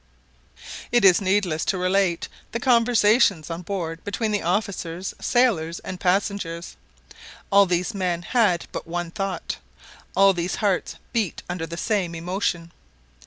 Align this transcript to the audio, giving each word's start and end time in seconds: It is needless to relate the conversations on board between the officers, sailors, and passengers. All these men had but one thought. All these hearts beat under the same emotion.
It 0.91 1.05
is 1.05 1.21
needless 1.21 1.63
to 1.65 1.77
relate 1.77 2.27
the 2.53 2.59
conversations 2.59 3.51
on 3.51 3.61
board 3.61 4.03
between 4.03 4.31
the 4.31 4.41
officers, 4.41 5.13
sailors, 5.21 5.77
and 5.81 5.99
passengers. 5.99 6.75
All 7.51 7.67
these 7.67 7.93
men 7.93 8.23
had 8.23 8.65
but 8.71 8.87
one 8.87 9.11
thought. 9.11 9.57
All 10.15 10.33
these 10.33 10.55
hearts 10.55 10.95
beat 11.13 11.43
under 11.47 11.67
the 11.67 11.77
same 11.77 12.15
emotion. 12.15 12.71